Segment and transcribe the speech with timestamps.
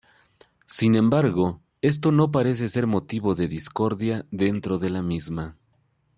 [0.65, 5.57] Sin embargo, esto no parece ser motivo de discordia dentro de la misma.